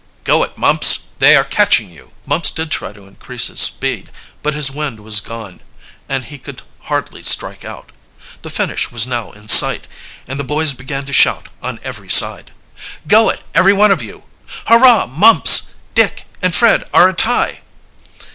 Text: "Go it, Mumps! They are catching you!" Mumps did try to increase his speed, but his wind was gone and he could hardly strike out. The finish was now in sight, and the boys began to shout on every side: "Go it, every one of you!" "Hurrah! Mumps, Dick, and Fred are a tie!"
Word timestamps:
"Go 0.23 0.41
it, 0.41 0.57
Mumps! 0.57 1.09
They 1.19 1.35
are 1.35 1.43
catching 1.43 1.87
you!" 1.91 2.13
Mumps 2.25 2.49
did 2.49 2.71
try 2.71 2.91
to 2.91 3.05
increase 3.05 3.49
his 3.49 3.59
speed, 3.59 4.09
but 4.41 4.55
his 4.55 4.71
wind 4.71 4.99
was 5.01 5.19
gone 5.21 5.61
and 6.09 6.25
he 6.25 6.39
could 6.39 6.63
hardly 6.89 7.21
strike 7.21 7.63
out. 7.63 7.91
The 8.41 8.49
finish 8.49 8.89
was 8.89 9.05
now 9.05 9.29
in 9.31 9.47
sight, 9.47 9.87
and 10.27 10.39
the 10.39 10.43
boys 10.43 10.73
began 10.73 11.05
to 11.05 11.13
shout 11.13 11.49
on 11.61 11.79
every 11.83 12.09
side: 12.09 12.51
"Go 13.07 13.29
it, 13.29 13.43
every 13.53 13.73
one 13.73 13.91
of 13.91 14.01
you!" 14.01 14.23
"Hurrah! 14.65 15.05
Mumps, 15.05 15.75
Dick, 15.93 16.25
and 16.41 16.55
Fred 16.55 16.89
are 16.91 17.07
a 17.07 17.13
tie!" 17.13 17.59